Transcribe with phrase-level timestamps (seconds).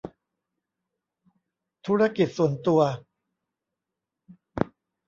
[1.85, 2.81] ธุรกิจส่วนตัว